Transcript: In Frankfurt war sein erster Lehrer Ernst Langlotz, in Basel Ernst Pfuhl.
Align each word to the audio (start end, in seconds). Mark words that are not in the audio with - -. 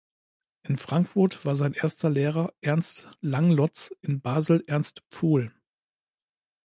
In 0.63 0.79
Frankfurt 0.79 1.45
war 1.45 1.55
sein 1.55 1.73
erster 1.73 2.09
Lehrer 2.09 2.55
Ernst 2.61 3.07
Langlotz, 3.21 3.93
in 4.01 4.19
Basel 4.19 4.63
Ernst 4.65 5.03
Pfuhl. 5.11 5.53